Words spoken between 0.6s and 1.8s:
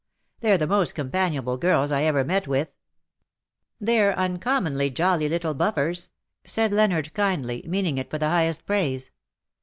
most companionable